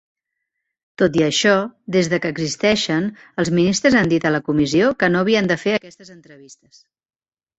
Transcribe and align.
Tot 1.01 1.17
i 1.19 1.23
això, 1.25 1.51
des 1.95 2.07
que 2.23 2.31
existeixen, 2.35 3.05
els 3.43 3.51
ministres 3.59 3.99
han 3.99 4.11
dit 4.15 4.27
a 4.29 4.33
la 4.37 4.41
comissió 4.49 4.89
que 5.03 5.11
no 5.13 5.23
havien 5.25 5.51
de 5.53 5.59
fer 5.67 5.75
aquestes 5.81 6.13
entrevistes. 6.17 6.83